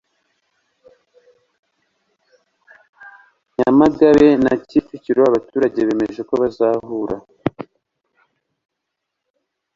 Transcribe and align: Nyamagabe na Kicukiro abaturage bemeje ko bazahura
Nyamagabe 3.57 4.27
na 4.43 4.53
Kicukiro 4.67 5.21
abaturage 5.25 5.79
bemeje 5.87 6.21
ko 6.29 6.33
bazahura 6.41 7.15